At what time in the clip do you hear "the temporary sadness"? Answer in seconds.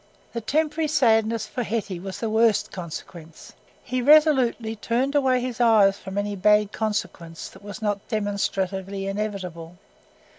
0.33-1.45